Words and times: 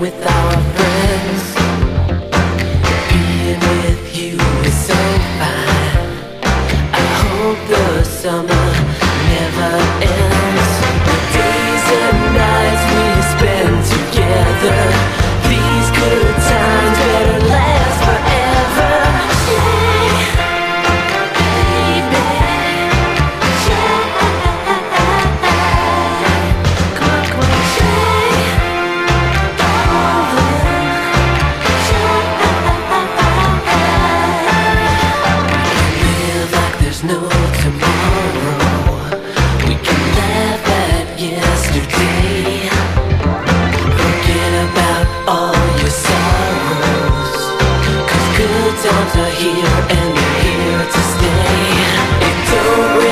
with 0.00 0.26
our 0.26 0.52
friends. 0.74 1.54
Being 3.10 3.60
with 3.60 4.16
you 4.16 4.38
is 4.64 4.86
so 4.86 4.94
fine. 5.38 6.40
I 6.92 7.06
hope 7.28 7.68
the 7.68 8.04
summer. 8.04 8.89
Times 48.82 49.14
are 49.14 49.30
here 49.32 49.76
and 49.90 50.16
you're 50.16 50.38
here 50.40 50.84
to 50.86 51.00
stay. 51.12 51.60
It 52.28 52.36
don't 52.50 53.09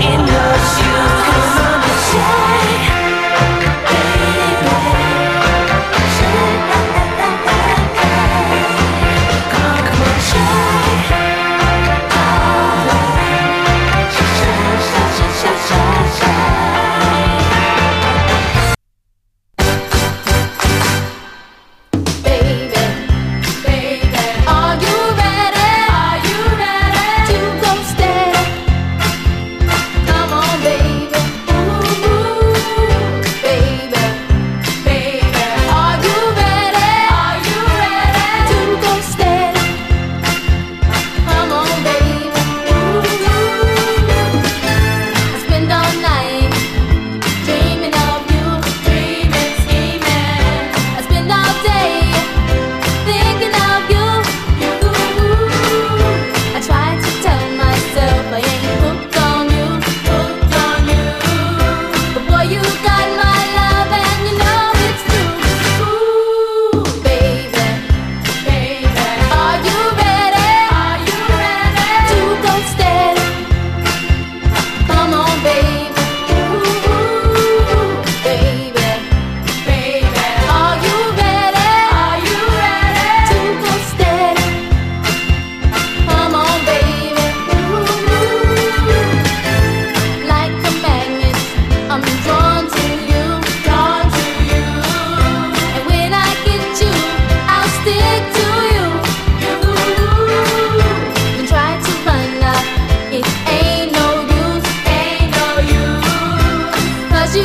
in 0.00 0.26
love. 0.26 0.53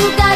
lugar 0.00 0.33